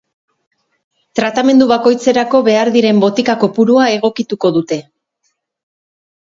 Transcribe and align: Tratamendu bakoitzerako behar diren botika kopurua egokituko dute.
Tratamendu 1.19 1.67
bakoitzerako 1.71 2.41
behar 2.47 2.71
diren 2.77 3.03
botika 3.05 3.37
kopurua 3.45 3.87
egokituko 3.99 4.53
dute. 4.57 4.81